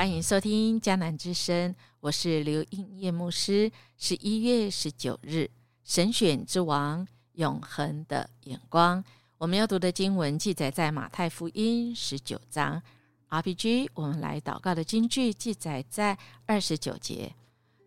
[0.00, 3.70] 欢迎收听迦南之声，我是刘应叶牧师。
[3.98, 5.50] 十一月十九日，
[5.84, 9.04] 神选之王，永恒的眼光。
[9.36, 12.80] 我们要读的经文记载在马太福音十九章。
[13.28, 17.34] RPG，我们来祷告的经句记载在二十九节：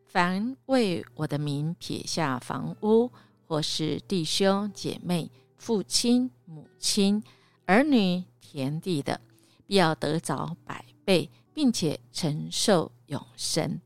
[0.05, 3.11] 凡为我的名撇下房屋，
[3.47, 7.23] 或是弟兄姐妹、父亲母亲、
[7.65, 9.19] 儿女、田地的，
[9.65, 10.85] 必要得着百。
[11.05, 13.79] 倍，并且承受永生。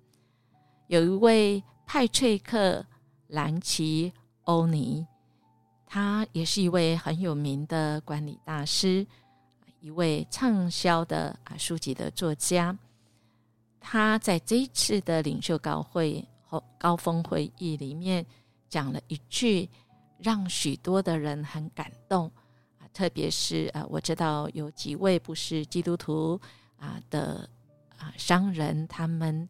[0.87, 2.79] 有一位派翠克·
[3.27, 4.13] 兰奇
[4.43, 5.05] 欧尼，
[5.85, 9.05] 他也是一位很有名的管理大师，
[9.81, 12.77] 一位畅销的啊书籍的作家。
[13.81, 18.25] 他在这一次的领袖高会后高峰会议里面
[18.69, 19.69] 讲了一句，
[20.19, 22.31] 让许多的人很感动
[22.79, 26.39] 啊，特别是啊，我知道有几位不是基督徒。
[26.79, 27.49] 啊的
[27.97, 29.47] 啊商人，他们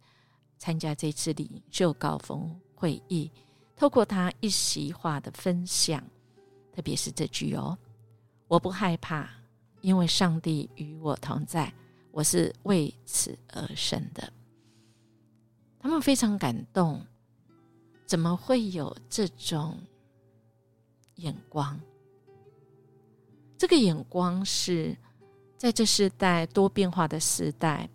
[0.58, 3.31] 参加这次领袖高峰会议，
[3.76, 6.04] 透过他一席话的分享，
[6.73, 7.78] 特别是这句哦，
[8.48, 9.30] 我不害怕，
[9.81, 11.73] 因为上帝与我同在，
[12.12, 14.31] 我是为此而生的。
[15.80, 17.06] 他们非常感动，
[18.06, 19.78] 怎么会有这种
[21.16, 21.80] 眼光？
[23.58, 24.98] 这个眼光是。
[25.58, 27.89] 在这时代多变化的时代，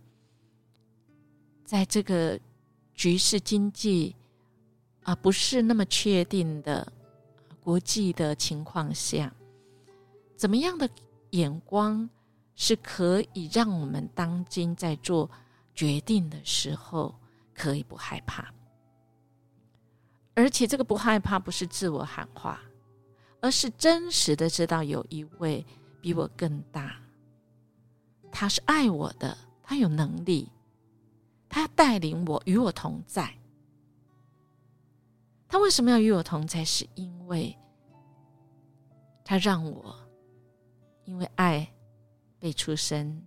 [1.73, 2.39] 在这个
[2.95, 4.15] 局势经济
[5.05, 6.92] 啊不是那么确定的
[7.62, 9.33] 国际的情况下，
[10.37, 10.87] 怎么样的
[11.31, 12.06] 眼光
[12.55, 15.31] 是可以让我们当今在做
[15.75, 17.19] 决定的时候
[17.55, 18.53] 可以不害怕？
[20.34, 22.61] 而且这个不害怕不是自我喊话，
[23.41, 25.65] 而是真实的知道有一位
[26.03, 27.00] 比我更大。
[28.31, 30.50] 他是爱我的，他有能力，
[31.52, 33.30] 他带领我与我同在。
[35.46, 36.64] 他为什么要与我同在？
[36.64, 37.54] 是因为
[39.22, 39.94] 他让我
[41.04, 41.70] 因为爱
[42.38, 43.22] 被出生，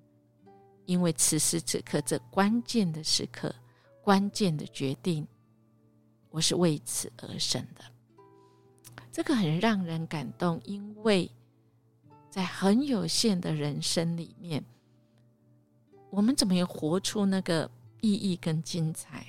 [0.85, 3.53] 因为此时此刻这关键的时刻、
[4.01, 5.27] 关键的决定，
[6.31, 7.83] 我是为此而生的。
[9.11, 11.29] 这个很让人感动，因为
[12.31, 14.65] 在很有限的人生里面。
[16.09, 17.69] 我们怎么样活出那个
[18.05, 19.25] 意义跟精彩？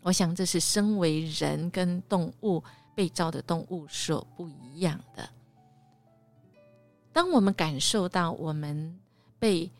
[0.00, 5.28] 我想这是身为人跟动物被造的动物所不一样的。
[7.12, 8.98] 当我们感受到我们
[9.38, 9.70] 被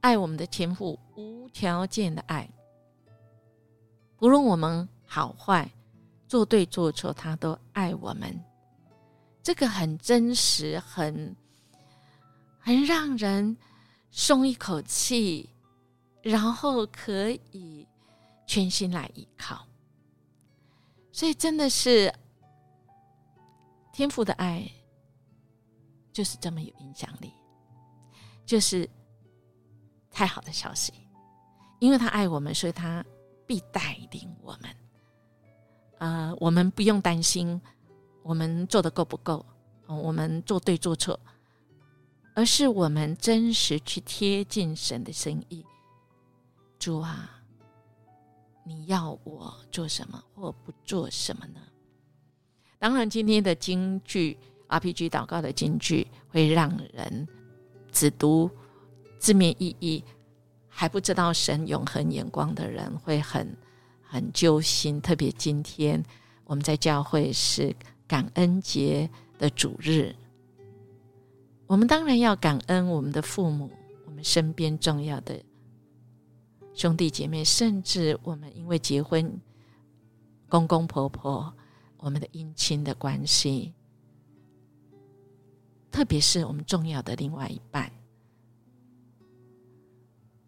[0.00, 2.48] 爱我们的天赋无条件的爱，
[4.16, 5.68] 不论我们好坏、
[6.28, 8.40] 做对做错，他都爱我们。
[9.42, 11.34] 这个很真实，很
[12.60, 13.56] 很让人。
[14.14, 15.48] 松一口气，
[16.22, 17.86] 然后可以
[18.46, 19.66] 全心来依靠，
[21.10, 22.12] 所以真的是
[23.92, 24.70] 天赋的爱，
[26.12, 27.32] 就是这么有影响力，
[28.46, 28.88] 就是
[30.10, 30.92] 太好的消息，
[31.80, 33.04] 因为他爱我们，所以他
[33.46, 34.76] 必带领我们。
[35.98, 37.60] 啊，我们不用担心
[38.22, 39.44] 我们做的够不够，
[39.86, 41.18] 我们做对做错。
[42.34, 45.64] 而是我们真实去贴近神的心意，
[46.82, 47.30] 主啊，
[48.64, 51.60] 你要我做什么或不做什么呢？
[52.80, 57.28] 当然，今天的京剧 RPG 祷告的京剧会让人
[57.92, 58.50] 只读
[59.20, 60.02] 字面意义
[60.68, 63.56] 还不知道神永恒眼光的人会很
[64.02, 65.00] 很揪心。
[65.00, 66.04] 特别今天
[66.42, 67.72] 我们在教会是
[68.08, 69.08] 感恩节
[69.38, 70.12] 的主日。
[71.68, 73.70] 我们当然要感恩我们的父母，
[74.04, 75.40] 我们身边重要的
[76.74, 79.40] 兄弟姐妹，甚至我们因为结婚，
[80.48, 81.54] 公公婆婆，
[81.98, 83.72] 我们的姻亲的关系，
[85.90, 87.92] 特别是我们重要的另外一半，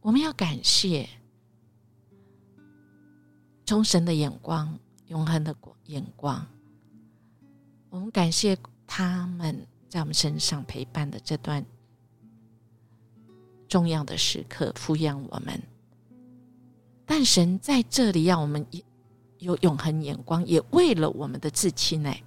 [0.01, 1.09] 我们要感谢
[3.67, 5.55] 从神的眼光，永恒的
[5.87, 6.47] 眼光，
[7.91, 9.67] 我们感谢他们。
[9.87, 11.65] 在我们身上陪伴的这段
[13.69, 15.63] 重要的时刻，抚养我们。
[17.07, 18.67] 但神在这里要我们
[19.39, 22.23] 有永恒眼光，也为了我们的至亲哎，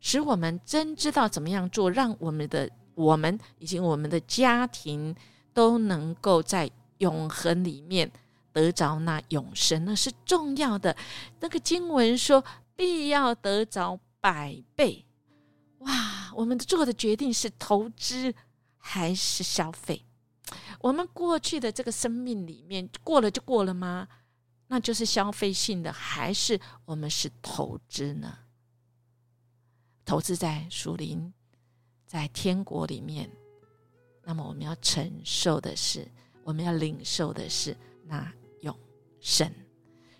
[0.00, 5.14] 使我们真知道怎么样做，让我们的我们以及我们的家庭
[5.52, 8.10] 都能够在永恒里面
[8.52, 10.96] 得着那永生，那是重要的。
[11.40, 12.42] 那个经文说，
[12.74, 15.04] 必要得着百倍。
[15.78, 18.32] 哇，我们做的决定是投资
[18.78, 20.04] 还是消费？
[20.80, 24.08] 我们过去的这个生命里面，过了就过了吗？
[24.66, 28.38] 那就是消费性的，还是我们是投资呢？
[30.04, 31.32] 投资在属灵，
[32.06, 33.30] 在天国里面，
[34.24, 36.10] 那么我们要承受的是，
[36.42, 38.76] 我们要领受的是那永
[39.20, 39.50] 生。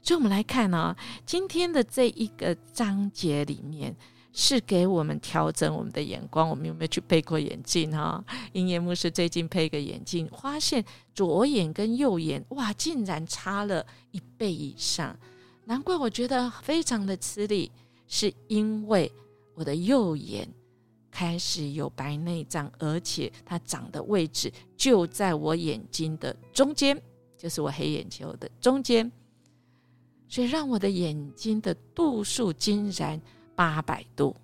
[0.03, 0.97] 所以，我们来看呢，
[1.27, 3.97] 今天的这一个章节里面。
[4.33, 6.49] 是给我们调整我们的眼光。
[6.49, 8.25] 我们有没有去配过眼镜哈？
[8.55, 10.83] 鹰眼牧师最近配个眼镜，发现
[11.15, 15.15] 左眼跟右眼哇，竟然差了一倍以上。
[15.67, 17.71] 难怪我觉得非常的吃力，
[18.09, 19.13] 是因为
[19.55, 20.49] 我的右眼
[21.11, 27.01] 开始有白内障，而且它长的位置就在我眼睛的中间，
[27.37, 29.13] 就是我黑眼球的中间，
[30.27, 33.21] 所以让我的眼睛的度数竟然。
[33.55, 34.35] 八百度，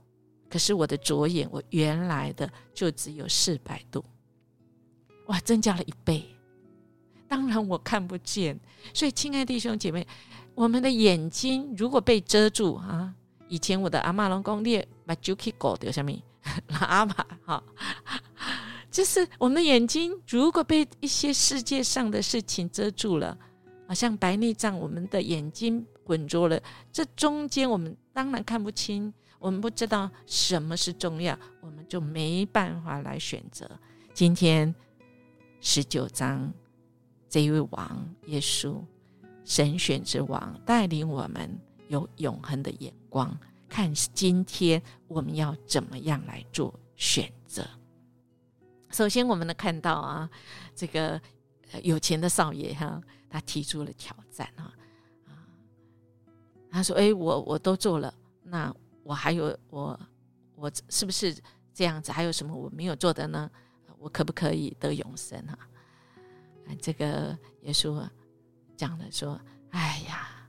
[0.49, 4.05] 可是我的左眼，我原来的就只有四百度，
[5.27, 6.25] 哇，增加了一倍。
[7.27, 8.59] 当然我看不见，
[8.95, 10.07] 所以亲爱的弟兄姐妹，
[10.55, 13.15] 我们的眼睛如果被遮住啊，
[13.49, 16.23] 以前我的阿妈龙公列把 Juki 狗丢下面，
[16.81, 17.15] 阿妈
[17.45, 17.63] 哈，
[18.91, 23.37] 就是我们的眼睛如果被一些世界上的事情遮住了，
[23.87, 25.87] 好像白内障，我们的眼睛。
[26.09, 26.59] 浑浊了，
[26.91, 33.71] 这中间我们当然看不清，我们不知道什么是重要，我们就没办法来选择。
[34.15, 34.75] 今天
[35.61, 36.51] 十九章，
[37.29, 38.83] 这一位王耶稣，
[39.45, 43.39] 神选之王，带领我们有永恒的眼光，
[43.69, 47.69] 看今天我们要怎么样来做选择。
[48.91, 50.31] 首先，我们能看到啊，
[50.75, 51.21] 这个
[51.83, 54.73] 有钱的少爷哈，他提出了挑战啊。
[56.71, 58.13] 他说：“哎，我我都做了，
[58.43, 59.99] 那我还有我
[60.55, 61.35] 我是不是
[61.73, 62.13] 这样子？
[62.13, 63.51] 还有什么我没有做的呢？
[63.99, 65.59] 我可不可以得永生啊？”
[66.81, 68.07] 这个耶稣
[68.77, 70.47] 讲了说：“哎呀，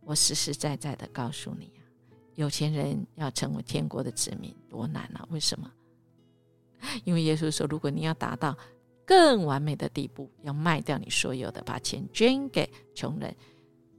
[0.00, 1.80] 我实实在在的告诉你啊，
[2.34, 5.24] 有钱人要成为天国的子民多难啊！
[5.30, 5.72] 为什么？
[7.04, 8.56] 因为耶稣说，如果你要达到
[9.06, 13.34] 更完美的地步，要卖掉你所有的，把钱捐给穷人，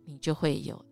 [0.04, 0.84] 你就会有。”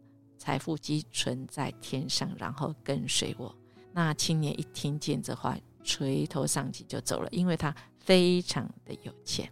[0.47, 3.53] 财富积存在天上，然后跟随我。
[3.91, 9.51] 那青年一听见这话，垂头丧气就走了，因为他非常的有钱。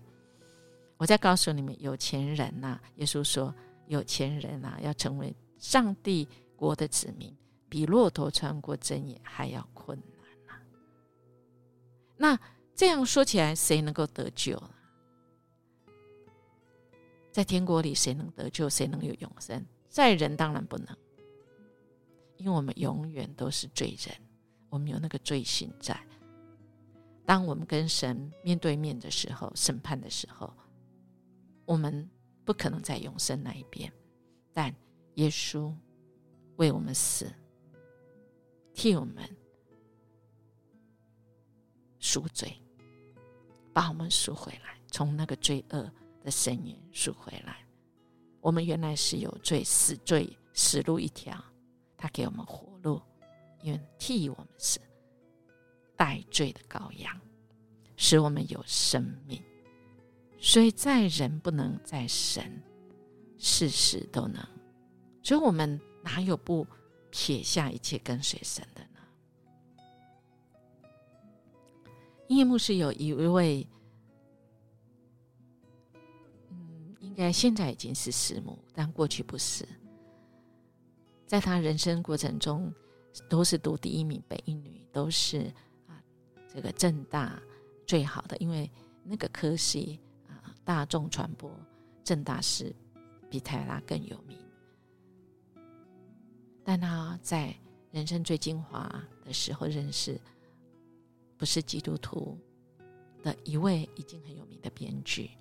[0.95, 3.53] 我再告诉你们，有钱人呐，耶稣说，
[3.87, 6.25] 有钱人呐，要成为上帝
[6.55, 7.35] 国的子民，
[7.67, 10.63] 比骆驼穿过针眼还要困难呐。
[12.15, 12.39] 那
[12.73, 14.69] 这样说起来，谁能够得救呢？
[17.33, 18.69] 在天国里，谁能得救？
[18.69, 19.61] 谁能有永生？
[19.95, 20.93] 在人当然不能，
[22.35, 24.13] 因为我们永远都是罪人，
[24.67, 25.97] 我们有那个罪性在。
[27.25, 30.53] 当我们跟神面对面的时候，审判的时候，
[31.63, 32.09] 我们
[32.43, 33.89] 不可能在永生那一边。
[34.51, 34.75] 但
[35.13, 35.73] 耶稣
[36.57, 37.31] 为我们死，
[38.73, 39.23] 替我们
[41.99, 42.61] 赎罪，
[43.71, 45.89] 把我们赎回来，从那个罪恶
[46.21, 47.64] 的深渊赎回来。
[48.45, 51.35] 我们原来是有罪，死罪，死路一条。
[51.97, 53.01] 他给我们活路，
[53.63, 54.79] 因为替我们死，
[55.95, 57.19] 代罪的羔羊，
[57.97, 59.41] 使我们有生命。
[60.37, 62.61] 所以在人不能，在神
[63.39, 64.47] 事事都能。
[65.23, 66.67] 所以我们哪有不
[67.09, 68.99] 撇下一切跟随神的呢？
[72.27, 73.67] 夜幕是有一位。
[77.15, 79.67] 该现在已经是师母，但过去不是。
[81.25, 82.73] 在他人生过程中，
[83.29, 85.51] 都是读第一名北一女，都是
[85.87, 86.01] 啊，
[86.47, 87.41] 这个正大
[87.87, 88.69] 最好的，因为
[89.03, 91.51] 那个科系啊，大众传播，
[92.03, 92.75] 正大是
[93.29, 94.37] 比泰拉更有名。
[96.63, 97.55] 但他在
[97.91, 100.19] 人生最精华的时候，认识
[101.37, 102.37] 不是基督徒
[103.23, 105.31] 的一位已经很有名的编剧。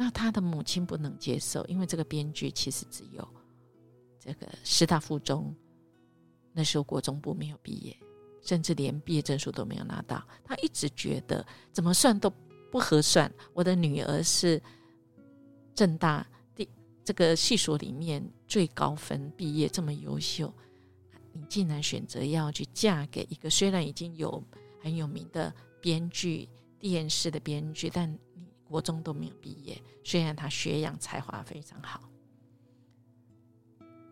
[0.00, 3.28] 那他的母亲不能接受，因为这个编剧其实只有
[4.20, 5.52] 这个师大附中，
[6.52, 7.98] 那时候国中部没有毕业，
[8.40, 10.24] 甚至连毕业证书都没有拿到。
[10.44, 12.32] 他一直觉得怎么算都
[12.70, 13.28] 不合算。
[13.52, 14.62] 我的女儿是
[15.74, 16.24] 正大
[16.54, 16.68] 第
[17.02, 20.54] 这个系所里面最高分毕业，这么优秀，
[21.32, 24.40] 你竟然选择要去嫁给一个虽然已经有
[24.80, 28.16] 很有名的编剧、电视的编剧，但。
[28.68, 32.08] 国中都没有毕业，虽然他学养才华非常好，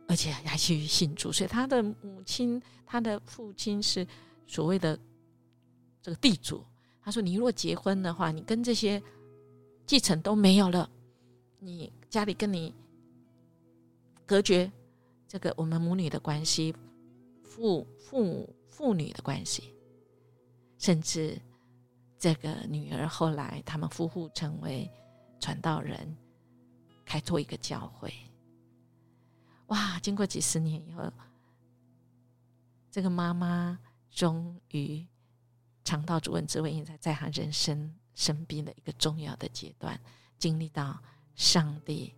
[0.08, 4.06] 而且还去信主，所以他的母亲、他的父亲是
[4.46, 4.98] 所谓的
[6.00, 6.64] 这个地主，
[7.02, 9.02] 他说：“你如果结婚的话，你跟这些
[9.84, 10.88] 继承都没有了，
[11.58, 12.75] 你家里跟你
[14.25, 14.72] 隔绝
[15.28, 16.75] 这个我们母女的关系，
[17.42, 19.75] 父父母父女的关系，
[20.78, 21.40] 甚至
[22.18, 24.90] 这个女儿后来他们夫妇成为
[25.40, 26.16] 传道人，
[27.04, 28.12] 开拓一个教会。
[29.66, 29.99] 哇！
[30.00, 31.12] 经过几十年以后，
[32.90, 33.78] 这个妈妈
[34.11, 35.06] 终于。”
[35.87, 39.96] 肠道主任之味，因在在他人生生病的一个重要的阶段，
[40.37, 41.00] 经历到
[41.37, 42.12] 上帝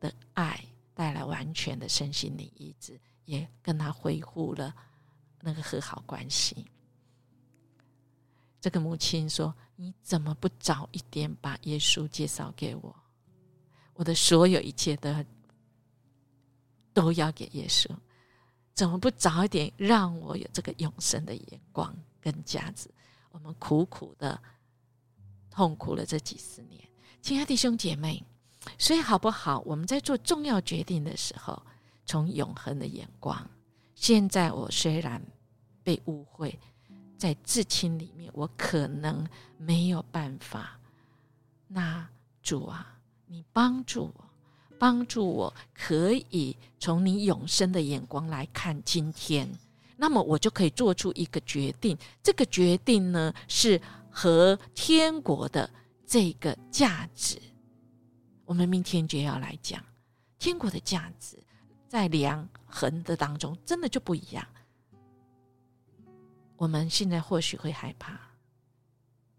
[0.00, 0.60] 的爱
[0.92, 4.74] 带来完全的身心灵医治，也跟他恢复了
[5.40, 6.66] 那个和好关系。
[8.60, 12.94] 这个母亲说：“你怎么不早一点把耶稣介绍给我？
[13.94, 15.24] 我的所有一切都
[16.92, 17.88] 都要给耶稣，
[18.74, 22.90] 怎么不早一点让我有这个永生的眼光？”跟价值，
[23.30, 24.38] 我们苦苦的
[25.50, 26.86] 痛苦了这几十年，
[27.22, 28.22] 亲爱的弟兄姐妹，
[28.76, 29.60] 所以好不好？
[29.60, 31.62] 我们在做重要决定的时候，
[32.04, 33.50] 从永恒的眼光。
[33.94, 35.22] 现在我虽然
[35.82, 36.60] 被误会，
[37.20, 40.80] 在至亲里面，我可能没有办法。
[41.68, 42.08] 那
[42.42, 44.24] 主啊，你帮助我，
[44.78, 49.46] 帮助我可以从你永生的眼光来看今天。
[49.98, 53.78] 那么我就可以做出一个决定，这个决定呢是
[54.10, 55.68] 和天国的
[56.06, 57.38] 这个价值。
[58.46, 59.84] 我们明天就要来讲
[60.38, 61.36] 天国的价值，
[61.86, 64.42] 在量衡的当中，真的就不一样。
[66.60, 68.20] 我们现在或许会害怕，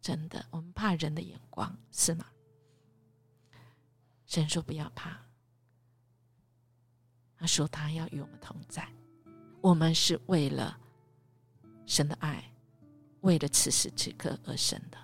[0.01, 2.25] 真的，我们怕人的眼光，是吗？
[4.25, 5.15] 神说不要怕，
[7.37, 8.91] 他说他要与我们同在。
[9.61, 10.75] 我们是为了
[11.85, 12.43] 神的爱，
[13.19, 14.97] 为了此时此刻而生的。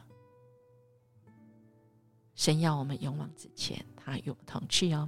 [2.34, 5.08] 神要我们勇往直前，他与我们同去哦。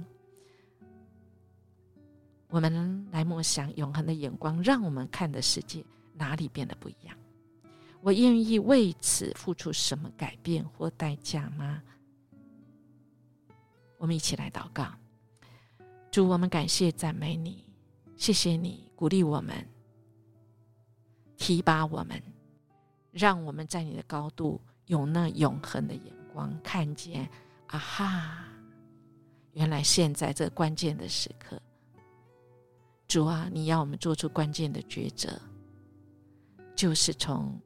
[2.46, 5.84] 我们来默想永恒的眼光，让我们看的世界
[6.20, 7.16] 哪里变得不一样？
[8.02, 11.82] 我愿意为此付出什么改变或代价吗？
[13.96, 14.86] 我们一起来祷告，
[16.10, 17.64] 主，我们感谢赞美你，
[18.16, 18.90] 谢谢你。
[18.94, 19.66] 鼓励我们，
[21.38, 22.22] 提拔我们，
[23.12, 27.26] 让我们在你的高度有那永恒的眼光，看见
[27.66, 28.44] 啊哈！
[29.52, 31.60] 原来现在这关键的时刻，
[33.08, 35.40] 主啊，你要我们做出关键的抉择，
[36.80, 37.60] 就是从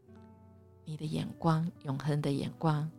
[0.84, 2.90] 你的眼光、永恒的眼光，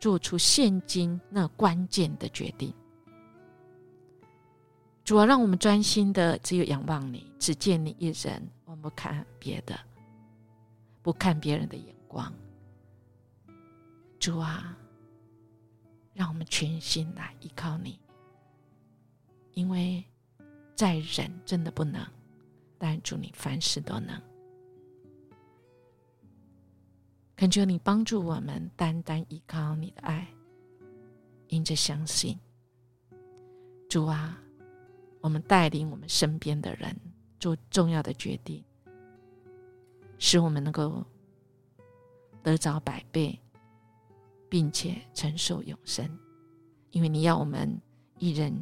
[0.00, 2.74] 做出现今那关键的决定。
[5.04, 9.78] 主要让我们专心的只有仰望你，只见你一人，我们不看别的，
[11.00, 12.34] 不看别人的眼光。
[14.18, 14.76] 主啊，
[16.12, 18.00] 让我们全心来依靠你，
[19.52, 20.04] 因为
[20.74, 22.04] 在人真的不能，
[22.78, 24.20] 但主你凡事都能。
[27.40, 30.28] 恳求你帮助我们，单单依靠你的爱，
[31.48, 32.38] 因着相信，
[33.88, 34.38] 主啊。
[35.22, 36.94] 我们带领我们身边的人
[37.38, 38.62] 做重要的决定，
[40.18, 41.02] 使我们能够
[42.42, 43.38] 得着百倍，
[44.50, 46.06] 并且承受永生。
[46.90, 47.74] 因为你要我们
[48.18, 48.52] 一人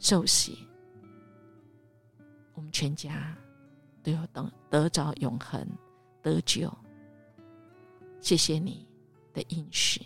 [0.00, 0.66] 受洗，
[2.54, 3.36] 我们全家
[4.02, 5.64] 都要等得着永恒
[6.20, 6.72] 得救。
[8.20, 8.86] 谢谢你
[9.32, 10.02] 的应许，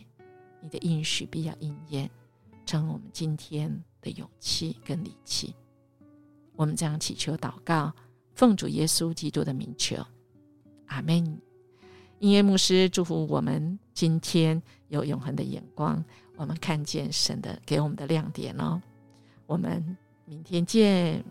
[0.61, 2.11] 你的应许必要应验，
[2.65, 3.83] 成我们今天。
[4.05, 5.55] 的勇气跟力气，
[6.57, 7.91] 我们这样祈求祷告，
[8.35, 9.97] 奉主耶稣基督的名求，
[10.89, 11.41] 阿门。
[12.19, 16.05] 音乐牧师祝福我们今天有永恒的眼光，
[16.37, 18.79] 我们看见神的给我们的亮点哦。
[19.47, 21.25] 我们明天见。